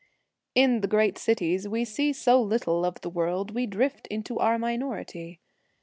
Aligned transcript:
In 0.55 0.81
the 0.81 0.87
great 0.87 1.19
cities 1.19 1.67
we 1.67 1.85
see 1.85 2.11
so 2.11 2.41
little 2.41 2.85
of 2.85 2.99
the 3.01 3.09
world, 3.11 3.51
we 3.53 3.67
drift 3.67 4.07
into 4.07 4.39
our 4.39 4.57
minority. 4.57 5.39